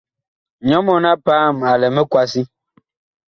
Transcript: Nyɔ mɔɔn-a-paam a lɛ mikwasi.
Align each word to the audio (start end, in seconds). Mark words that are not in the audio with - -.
Nyɔ 0.67 0.77
mɔɔn-a-paam 0.85 1.55
a 1.71 1.73
lɛ 1.81 1.87
mikwasi. 1.95 2.41